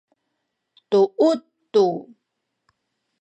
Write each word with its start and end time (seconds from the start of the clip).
duut 0.89 1.41
tu 1.73 1.85